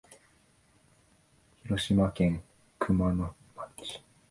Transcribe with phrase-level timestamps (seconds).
[1.61, 2.41] 広島県
[2.79, 3.35] 熊野
[3.77, 4.01] 町